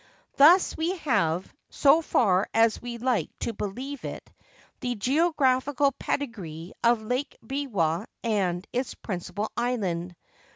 Thus 0.35 0.75
we 0.75 0.97
have 0.97 1.53
(so 1.69 2.01
far 2.01 2.49
as 2.55 2.81
we 2.81 2.97
like 2.97 3.29
to 3.41 3.53
believe 3.53 4.03
it) 4.03 4.27
the 4.79 4.95
geographical 4.95 5.91
pedigree 5.91 6.73
of 6.83 7.03
Lake 7.03 7.37
Biwa 7.45 8.07
and 8.23 8.65
its 8.73 8.95
principal 8.95 9.51
island. 9.55 10.15